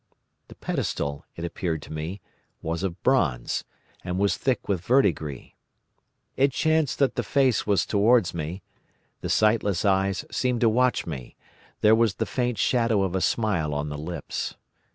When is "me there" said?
11.05-11.93